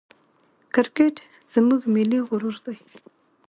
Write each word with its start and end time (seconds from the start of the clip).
کرکټ 0.73 1.15
زموږ 1.53 1.81
ملي 1.93 2.19
غرور 2.27 2.55
دئ. 2.65 2.77